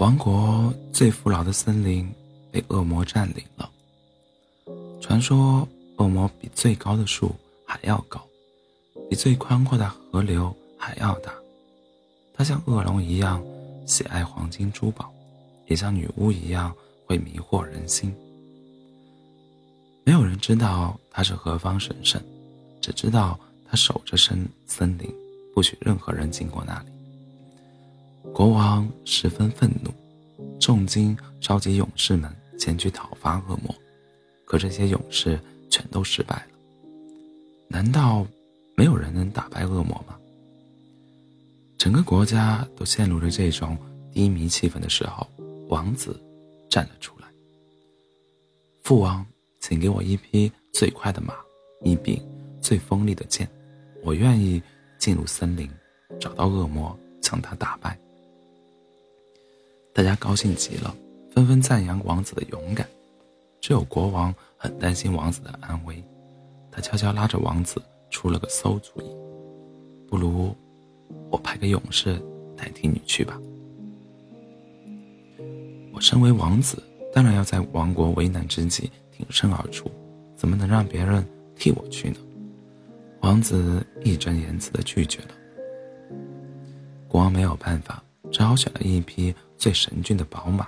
[0.00, 2.10] 王国最富饶的森林
[2.50, 3.70] 被恶魔占领了。
[4.98, 5.68] 传说
[5.98, 7.36] 恶魔比最高的树
[7.66, 8.18] 还要高，
[9.10, 11.30] 比最宽阔的河流还要大。
[12.32, 13.44] 他像恶龙一样
[13.84, 15.12] 喜爱黄金珠宝，
[15.66, 16.74] 也像女巫一样
[17.06, 18.10] 会迷惑人心。
[20.02, 22.18] 没有人知道他是何方神圣，
[22.80, 25.14] 只知道他守着森森林，
[25.54, 26.99] 不许任何人经过那里。
[28.34, 29.90] 国王十分愤怒，
[30.60, 33.74] 重金召集勇士们前去讨伐恶魔，
[34.44, 35.38] 可这些勇士
[35.68, 36.46] 全都失败了。
[37.68, 38.26] 难道
[38.76, 40.16] 没有人能打败恶魔吗？
[41.76, 43.76] 整个国家都陷入了这种
[44.12, 45.26] 低迷气氛的时候，
[45.68, 46.20] 王子
[46.68, 47.26] 站了出来。
[48.82, 49.24] 父王，
[49.60, 51.34] 请给我一匹最快的马，
[51.82, 52.22] 一柄
[52.60, 53.48] 最锋利的剑，
[54.04, 54.62] 我愿意
[54.98, 55.68] 进入森林，
[56.20, 57.98] 找到恶魔，将他打败。
[60.00, 60.96] 大家高兴极了，
[61.30, 62.88] 纷纷赞扬王子的勇敢。
[63.60, 66.02] 只有国王很担心王子的安危，
[66.72, 69.04] 他悄悄拉着王子出了个馊主意
[70.08, 70.56] ：“不如
[71.30, 72.18] 我派个勇士
[72.56, 73.38] 代替你去吧。
[75.92, 79.90] 我身为王子，当然要在王国危难之际挺身而出，
[80.34, 81.22] 怎么能让别人
[81.54, 82.16] 替我去呢？”
[83.20, 85.28] 王子义正言辞地拒绝了。
[87.06, 89.34] 国王没有办法，只好选了一匹。
[89.60, 90.66] 最神骏的宝马，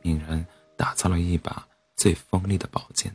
[0.00, 3.12] 命人打造了一把最锋利的宝剑。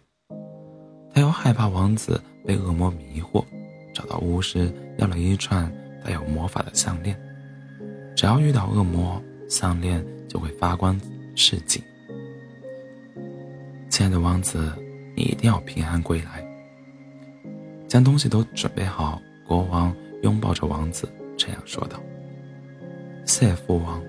[1.14, 3.46] 他又害怕王子被恶魔迷惑，
[3.94, 7.18] 找到巫师要了一串带有魔法的项链。
[8.18, 11.00] 只要遇到恶魔，项链就会发光
[11.38, 11.82] 示警。
[13.90, 14.74] 亲爱的王子，
[15.16, 16.46] 你一定要平安归来。
[17.88, 21.98] 将东西都准备好，国王拥抱着王子，这样说道
[23.24, 24.04] ：“谢父王。”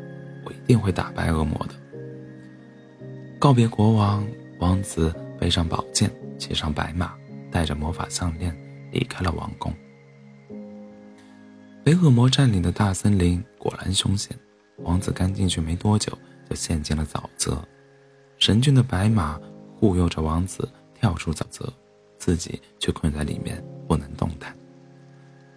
[0.45, 1.75] 我一定会打败恶魔的。
[3.39, 4.27] 告别国王，
[4.59, 7.15] 王子背上宝剑，骑上白马，
[7.50, 8.56] 带着魔法项链
[8.93, 9.75] 离开了王宫。
[11.82, 14.34] 被恶魔占领的大森林果然凶险，
[14.78, 16.16] 王子刚进去没多久
[16.49, 17.62] 就陷进了沼泽。
[18.38, 19.38] 神骏的白马
[19.76, 21.71] 护佑着王子跳出沼泽，
[22.16, 24.56] 自己却困在里面不能动弹。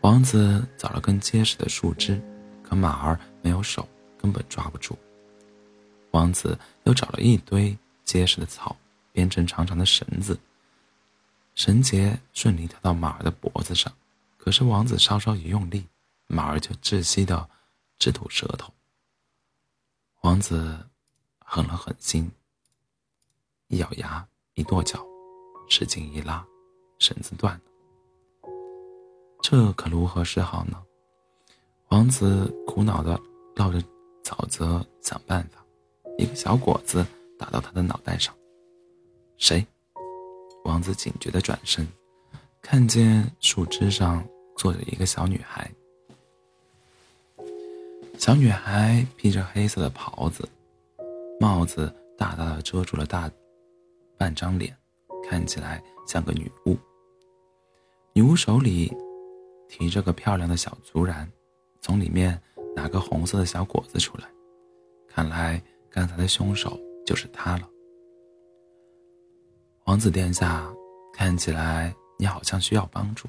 [0.02, 2.22] 王子找了根结实的树枝，
[2.62, 3.88] 可马儿没有手。
[4.18, 4.98] 根本抓不住。
[6.12, 8.76] 王子又找了一堆结实的草，
[9.12, 10.40] 编成长长的绳子，
[11.54, 13.92] 绳结顺利跳到马儿的脖子上。
[14.38, 15.86] 可是王子稍稍一用力，
[16.28, 17.48] 马儿就窒息的
[18.00, 18.74] 直吐舌头。
[20.22, 20.80] 王子
[21.40, 22.32] 狠了狠心，
[23.68, 25.06] 一咬牙，一跺脚，
[25.70, 26.44] 使劲一拉，
[26.98, 27.62] 绳子断了。
[29.42, 30.82] 这可如何是好呢？
[31.90, 33.20] 王子苦恼的
[33.56, 33.84] 绕着。
[34.28, 35.64] 沼泽想办法，
[36.18, 37.06] 一个小果子
[37.40, 38.36] 打到他的脑袋上。
[39.38, 39.66] 谁？
[40.66, 41.88] 王子警觉的转身，
[42.62, 44.28] 看见树枝上
[44.58, 45.72] 坐着一个小女孩。
[48.18, 50.46] 小女孩披着黑色的袍子，
[51.40, 53.32] 帽子大大的遮住了大
[54.18, 54.76] 半张脸，
[55.30, 56.76] 看起来像个女巫。
[58.12, 58.94] 女巫手里
[59.70, 61.32] 提着个漂亮的小竹篮，
[61.80, 62.38] 从里面。
[62.78, 64.26] 拿个红色的小果子出来，
[65.08, 67.68] 看来刚才的凶手就是他了。
[69.86, 70.72] 王子殿下，
[71.12, 73.28] 看起来你好像需要帮助。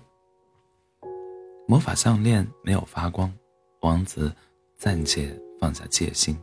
[1.66, 3.32] 魔法项链没有发光，
[3.80, 4.30] 王子
[4.76, 6.38] 暂且放下戒心。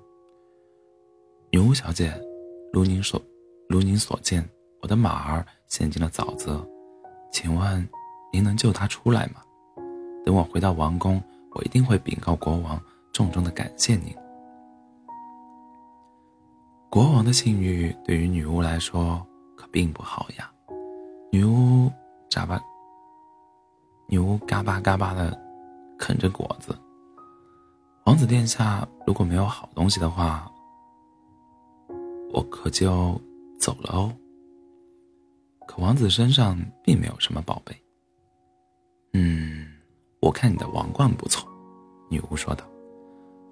[1.52, 2.12] 女巫小姐，
[2.74, 3.22] 如您所
[3.70, 4.44] 如您所见，
[4.82, 6.68] 我的马儿陷进了沼泽，
[7.32, 7.88] 请问
[8.34, 9.44] 您能救它出来吗？
[10.26, 11.22] 等我回到王宫，
[11.52, 12.82] 我一定会禀告国王。
[13.16, 14.14] 重重的感谢您。
[16.90, 20.52] 国王的信誉对于女巫来说可并不好呀。
[21.32, 21.90] 女巫
[22.30, 22.62] 眨巴，
[24.10, 25.32] 女巫嘎巴嘎巴的
[25.98, 26.78] 啃着果子。
[28.04, 30.52] 王子殿下，如果没有好东西的话，
[32.34, 33.18] 我可就
[33.58, 34.14] 走了哦。
[35.66, 37.74] 可王子身上并没有什么宝贝。
[39.14, 39.68] 嗯，
[40.20, 41.50] 我看你的王冠不错，
[42.10, 42.66] 女巫说道。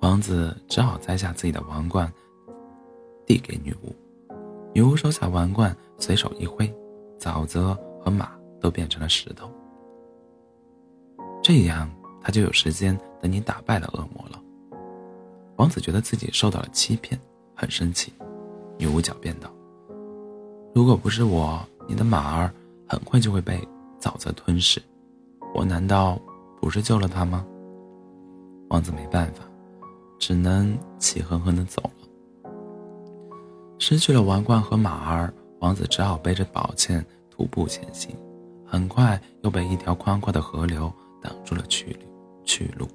[0.03, 2.11] 王子只好摘下自己的王冠，
[3.25, 3.95] 递给女巫。
[4.73, 6.69] 女巫收下王冠，随手一挥，
[7.17, 9.50] 沼泽和马都变成了石头。
[11.41, 11.89] 这样，
[12.21, 14.38] 他就有时间等你打败了恶魔了。
[15.55, 17.17] 王子觉得自己受到了欺骗，
[17.55, 18.11] 很生气。
[18.77, 19.50] 女巫狡辩道
[20.75, 22.53] ：“如果不是我，你的马儿
[22.89, 23.65] 很快就会被
[24.01, 24.83] 沼泽吞噬。
[25.55, 26.19] 我难道
[26.59, 27.45] 不是救了他吗？”
[28.67, 29.45] 王子没办法。
[30.25, 32.50] 只能气哼哼的走了。
[33.78, 38.16] 失去了王冠和马儿，王子只好背着宝剑徒步前行。
[38.66, 40.90] 很快又被一条宽阔的河流
[41.22, 42.08] 挡住了去路。
[42.46, 42.88] 去路。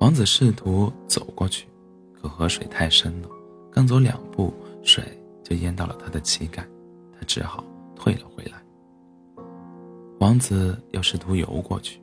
[0.00, 1.68] 王子试图走过去，
[2.12, 3.28] 可河水太深了，
[3.70, 4.52] 刚走两步，
[4.82, 5.04] 水
[5.44, 6.66] 就淹到了他的膝盖，
[7.12, 7.62] 他只好
[7.94, 8.60] 退了回来。
[10.18, 12.02] 王子又试图游过去，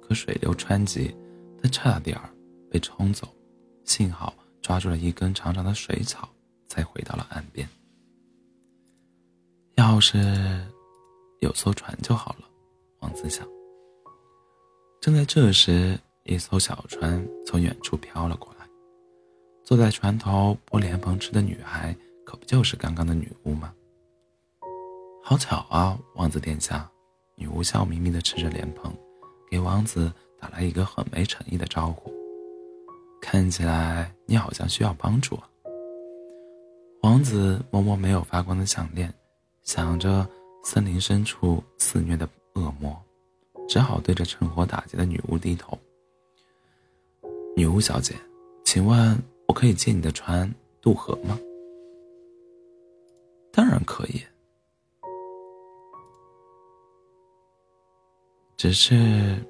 [0.00, 1.12] 可水流湍急，
[1.60, 2.30] 他差点儿
[2.72, 3.28] 被冲走，
[3.84, 4.32] 幸好
[4.62, 6.26] 抓住了一根长长的水草，
[6.66, 7.68] 才回到了岸边。
[9.76, 10.18] 要是……
[11.40, 12.48] 有艘船就好了，
[13.00, 13.44] 王子想。
[15.00, 18.66] 正在这时，一艘小船从远处飘了过来。
[19.64, 23.74] 坐在船头剥莲蓬吃的女孩，可不就是刚刚的女巫吗？
[25.24, 26.88] 好巧啊，王子殿下！
[27.34, 28.94] 女巫笑眯眯地吃着莲蓬，
[29.50, 32.11] 给王子打了一个很没诚意的招呼。
[33.22, 35.48] 看起来你好像需要帮助啊。
[37.02, 39.10] 王子摸摸没有发光的项链，
[39.62, 40.28] 想着。
[40.64, 42.24] 森林深处肆虐的
[42.54, 42.96] 恶魔，
[43.68, 45.76] 只好对着趁火打劫的女巫低头。
[47.56, 48.14] 女巫小姐，
[48.64, 50.48] 请问我可以借你的船
[50.80, 51.36] 渡河吗？
[53.50, 54.22] 当然可以。
[58.56, 59.44] 只是，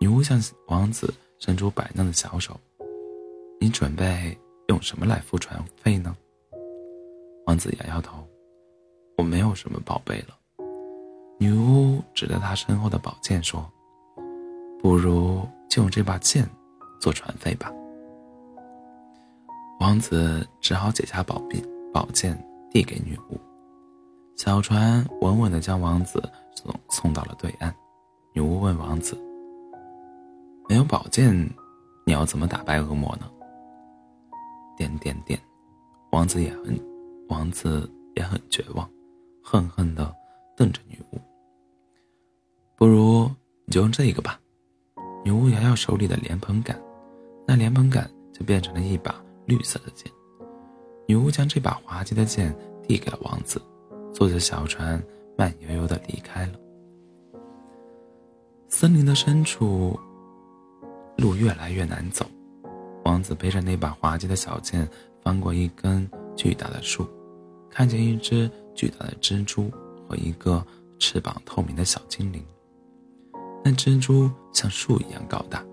[0.00, 2.58] 女巫向王子伸出摆弄的小手。
[3.64, 4.36] 你准备
[4.68, 6.14] 用什么来付船费呢？
[7.46, 8.22] 王子摇摇头，
[9.16, 10.36] 我没有什么宝贝了。
[11.40, 13.66] 女巫指着他身后的宝剑说
[14.82, 16.46] ：“不如就用这把剑
[17.00, 17.72] 做船费吧。”
[19.80, 22.38] 王子只好解下宝币宝剑
[22.70, 23.40] 递给女巫。
[24.36, 26.22] 小船稳稳地将王子
[26.54, 27.74] 送送到了对岸。
[28.34, 29.16] 女巫问王子
[30.68, 31.34] ：“没有宝剑，
[32.04, 33.26] 你要怎么打败恶魔呢？”
[34.76, 35.40] 点点点，
[36.12, 36.78] 王子也很，
[37.28, 38.88] 王子也很绝望，
[39.42, 40.14] 恨恨的。
[40.56, 41.18] 瞪着女巫，
[42.76, 43.28] 不如
[43.66, 44.38] 你就用这个吧。
[45.24, 46.80] 女巫摇摇手里的莲蓬杆，
[47.44, 50.08] 那莲蓬杆就变成了一把绿色的剑。
[51.08, 52.56] 女巫将这把滑稽的剑
[52.86, 53.60] 递给了王子，
[54.12, 55.02] 坐着小船
[55.36, 56.52] 慢悠悠的离开了。
[58.68, 59.98] 森林的深处，
[61.16, 62.24] 路越来越难走。
[63.04, 64.88] 王子背着那把滑稽的小剑，
[65.22, 67.06] 翻过一根巨大的树，
[67.70, 69.70] 看见一只巨大的蜘蛛。
[70.06, 70.62] 和一个
[70.98, 72.44] 翅膀透明的小精灵。
[73.64, 75.64] 那蜘蛛像树一样高大，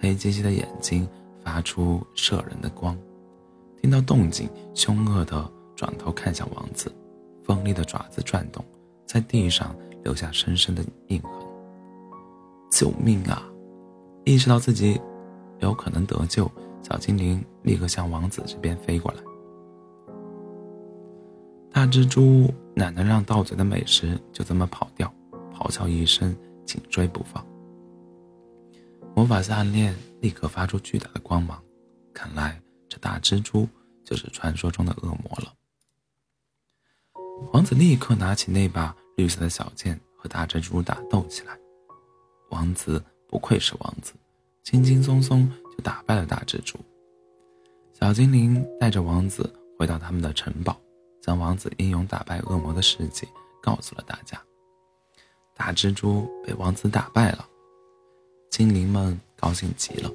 [0.00, 1.08] 黑漆漆的眼睛
[1.44, 2.98] 发出摄人的光。
[3.80, 6.92] 听到动静，凶恶的转头看向王子，
[7.44, 8.64] 锋利的爪子转动，
[9.06, 9.72] 在地上
[10.02, 11.30] 留下深深的印痕。
[12.72, 13.48] 救命啊！
[14.24, 15.00] 意识到自己
[15.60, 16.50] 有可能得救，
[16.82, 19.22] 小精灵立刻向王子这边飞过来。
[21.70, 25.12] 大蜘蛛哪能让到嘴的美食就这么跑掉？
[25.54, 27.44] 咆哮一声，紧追不放。
[29.14, 31.62] 魔法项链立刻发出巨大的光芒，
[32.14, 33.68] 看来这大蜘蛛
[34.04, 35.52] 就是传说中的恶魔了。
[37.52, 41.58] 王子立刻拿起那把绿色的小剑和大蜘蛛打斗起来。
[42.50, 44.14] 王子不愧是王子，
[44.64, 45.50] 轻轻松松
[45.82, 46.78] 打败了大蜘蛛。
[47.92, 50.78] 小精灵带着王子回到他们的城堡。
[51.20, 53.28] 将王子英勇打败恶魔的事迹
[53.60, 54.40] 告诉了大家。
[55.54, 57.46] 大蜘蛛被王子打败了，
[58.48, 60.10] 精灵们高兴极了。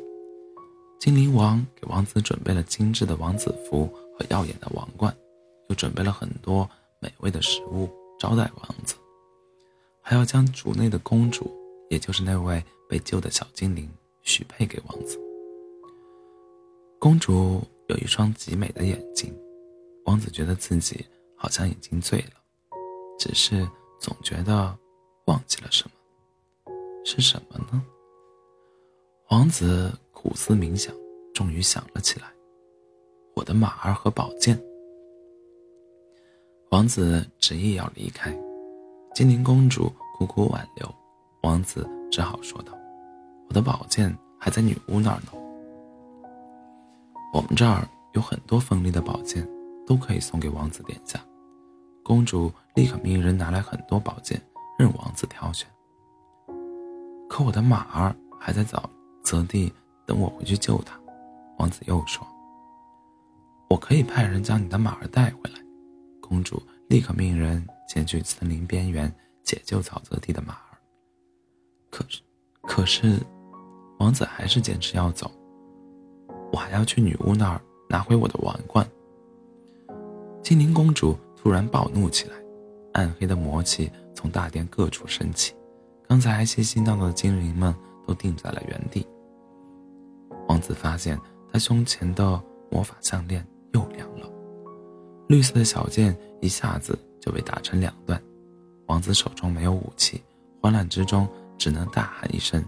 [1.00, 3.86] 精灵王给王子准备了精致的王子服
[4.18, 5.16] 和耀眼的王冠，
[5.70, 6.68] 又准备了很多
[7.00, 8.96] 美味的食物招待王子，
[10.02, 11.54] 还要将主内的公主，
[11.92, 13.88] 也就是那位被救的小精灵
[14.24, 15.20] 许配给王子。
[17.04, 19.30] 公主有一双极美的眼睛。
[20.06, 21.06] 王子觉得自己
[21.36, 22.30] 好像已经醉了，
[23.20, 23.68] 只是
[24.00, 24.74] 总觉得
[25.26, 27.84] 忘记了什么，是什么呢？
[29.32, 30.96] 王子苦思冥想，
[31.34, 32.28] 终于想了起来：
[33.36, 34.58] 我的马儿和宝剑。
[36.70, 38.34] 王子执意要离开，
[39.14, 40.90] 精灵公主苦苦挽留，
[41.42, 42.72] 王子只好说道
[43.50, 45.43] ：“我的宝剑还在女巫那儿呢。
[47.34, 49.46] 我们这儿有很多锋利的宝剑。”
[49.86, 51.20] 都可以送给王子殿下。
[52.04, 54.42] 公主立刻命人拿来很多宝剑，
[54.80, 55.68] 任王子挑选。
[57.30, 58.82] 可我的马儿还在沼
[59.22, 59.70] 泽地
[60.06, 60.98] 等我回去救他。
[61.58, 62.26] 王子又说
[63.70, 65.60] ：“我可以派人将你的马儿带回来。”
[66.24, 69.14] 公主立刻命人前去森林边缘
[69.44, 70.78] 解救沼泽地的马儿。
[71.90, 72.22] 可是，
[72.62, 73.20] 可是，
[74.00, 75.30] 王子还是坚持要走。
[76.54, 78.88] 我还要去女巫那儿拿回我的王冠。
[80.44, 82.36] 精灵公主突然暴怒起来，
[82.94, 85.56] 暗黑的魔气从大殿各处升起，
[86.08, 87.74] 刚才还嘻嘻闹闹的精灵们
[88.06, 89.04] 都定在了原地。
[90.48, 91.20] 王子发现
[91.52, 93.44] 他胸前的魔法项链
[93.74, 94.30] 又亮了，
[95.28, 98.22] 绿色的小剑一下子就被打成两段。
[98.86, 100.22] 王子手中没有武器，
[100.62, 102.64] 慌乱之中只能大喊一声：“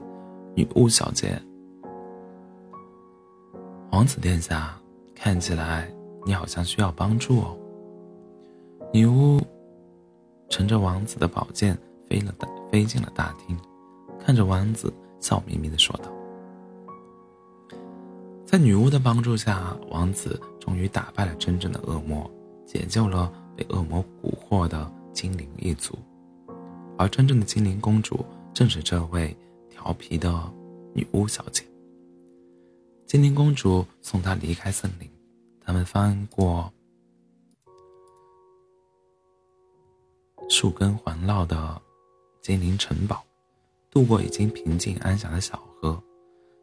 [0.58, 1.40] 女巫小姐！”
[3.96, 4.78] 王子殿下，
[5.16, 5.90] 看起来
[6.26, 7.58] 你好像需要帮助哦。
[8.92, 9.40] 女巫
[10.50, 13.58] 乘着王子的宝剑飞了大飞进了大厅，
[14.20, 16.12] 看着王子笑眯眯的说道
[18.46, 22.30] ：“在女巫的帮助下，王子终于打败了真正的恶魔，
[22.66, 25.98] 解救了被恶魔蛊惑的精灵一族。
[26.98, 29.34] 而真正的精灵公主正是这位
[29.70, 30.38] 调皮的
[30.94, 31.64] 女巫小姐。”
[33.06, 35.08] 精灵公主送他离开森林，
[35.64, 36.74] 他们翻过
[40.50, 41.80] 树根环绕的
[42.42, 43.24] 精灵城堡，
[43.92, 46.02] 渡过已经平静安详的小河，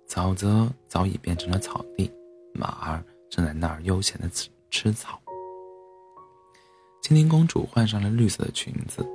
[0.08, 2.10] 沼泽早已变成了草地，
[2.52, 5.18] 马儿正在那儿悠闲的吃吃草。
[7.00, 9.06] 精灵公主换上了绿色的裙子，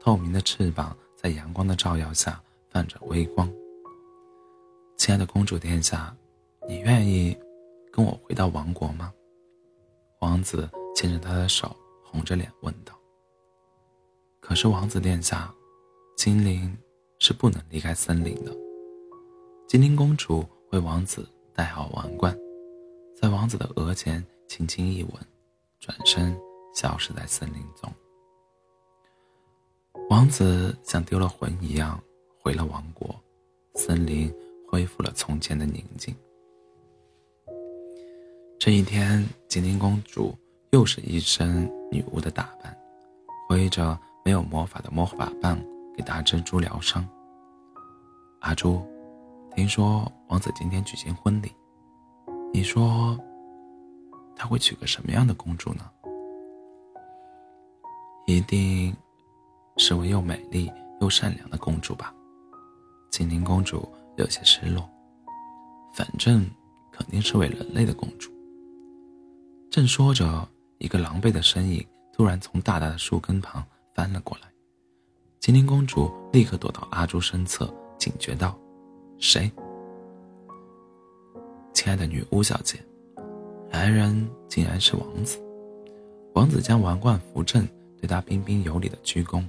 [0.00, 3.48] 透明的翅膀在阳光的照耀下泛着微光。
[4.96, 6.14] 亲爱的公主殿下。
[6.66, 7.36] 你愿意
[7.92, 9.12] 跟我回到王国吗？
[10.20, 12.98] 王子牵着她的手，红着脸问道。
[14.40, 15.54] 可是王子殿下，
[16.16, 16.74] 精灵
[17.18, 18.56] 是不能离开森林的。
[19.68, 20.42] 精灵公主
[20.72, 22.34] 为王子戴好王冠，
[23.14, 25.12] 在王子的额前轻轻一吻，
[25.80, 26.34] 转身
[26.74, 27.92] 消失在森林中。
[30.08, 32.02] 王子像丢了魂一样
[32.40, 33.14] 回了王国，
[33.74, 34.32] 森林
[34.66, 36.14] 恢复了从前的宁静。
[38.64, 40.34] 这一天，精灵公主
[40.70, 42.74] 又是一身女巫的打扮，
[43.46, 45.62] 挥着没有魔法的魔法棒
[45.94, 47.06] 给大蜘蛛疗伤。
[48.40, 48.82] 阿朱，
[49.54, 51.52] 听说王子今天举行婚礼，
[52.54, 53.20] 你说
[54.34, 55.84] 他会娶个什么样的公主呢？
[58.24, 58.96] 一定
[59.76, 62.14] 是位又美丽又善良的公主吧？
[63.10, 64.88] 精灵公主有些失落，
[65.92, 66.50] 反正
[66.90, 68.32] 肯定是位人类的公主。
[69.74, 73.60] 正说着，一个狼狈的身影突然从大大的树根旁
[73.92, 74.46] 翻了过来。
[75.40, 78.56] 精灵公主立刻躲到阿朱身侧，警觉道
[79.18, 79.50] ：“谁？
[81.72, 82.78] 亲爱的女巫小姐，
[83.72, 85.42] 来人竟然是王子。”
[86.34, 87.66] 王子将王冠扶正，
[88.00, 89.44] 对她彬彬有礼的鞠躬。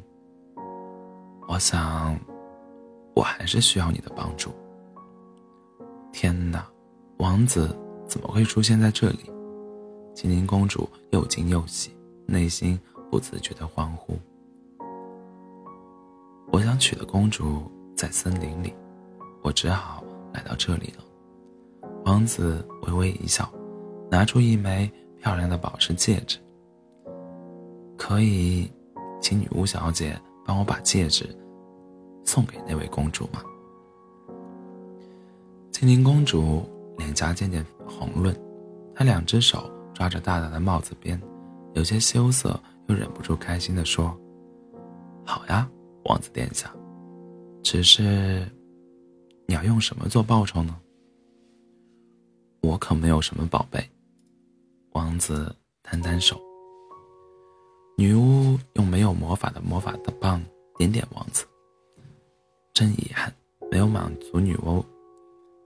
[1.48, 2.20] 我想，
[3.16, 4.50] 我还是需要你的帮助。
[6.12, 6.68] 天哪，
[7.18, 7.78] 王子
[8.08, 9.30] 怎么会出现在这里？
[10.16, 11.92] 精灵公主又惊又喜，
[12.26, 12.80] 内心
[13.12, 14.18] 不自觉的欢呼。
[16.54, 18.74] 我想娶的公主在森林里，
[19.44, 20.02] 我只好
[20.34, 21.04] 来到这里了。
[22.06, 23.52] 王子微微一笑，
[24.10, 26.40] 拿出一枚漂亮的宝石戒指。
[27.98, 28.72] 可以，
[29.22, 31.28] 请女巫小姐帮我把戒指
[32.24, 33.44] 送给那位公主吗？
[35.72, 36.64] 精灵公主
[36.98, 38.34] 脸颊渐渐红润，
[38.96, 39.70] 她两只手。
[39.96, 41.20] 抓着大大的帽子边，
[41.74, 44.16] 有些羞涩又忍不住开心地说
[45.26, 45.68] ：“好呀，
[46.04, 46.70] 王子殿下。
[47.64, 48.46] 只是，
[49.48, 50.76] 你要用什么做报酬呢？
[52.62, 53.90] 我可没有什么宝贝。”
[54.92, 56.40] 王子摊摊手。
[57.98, 60.44] 女巫用没有魔法的魔法的棒
[60.78, 61.46] 点点王子。
[62.74, 63.34] 真遗憾，
[63.72, 64.84] 没有满足女巫，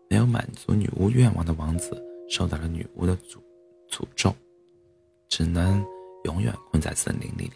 [0.07, 3.39] 没有满足女巫愿望的王子受到了女巫的诅。
[3.99, 4.33] 诅咒，
[5.27, 5.85] 只能
[6.23, 7.55] 永远困在森林里了。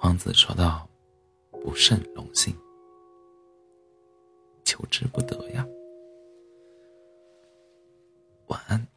[0.00, 0.86] 王子说道
[1.50, 2.54] ：“不胜荣幸，
[4.62, 5.66] 求之不得呀。”
[8.48, 8.93] 晚安。